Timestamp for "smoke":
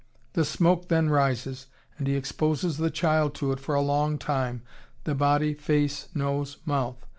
0.45-0.87